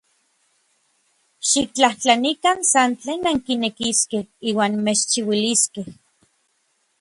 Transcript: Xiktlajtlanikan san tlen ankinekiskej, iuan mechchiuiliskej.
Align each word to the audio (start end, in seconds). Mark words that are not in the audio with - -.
Xiktlajtlanikan 1.49 2.59
san 2.71 2.91
tlen 3.01 3.21
ankinekiskej, 3.33 4.25
iuan 4.49 4.73
mechchiuiliskej. 4.85 5.89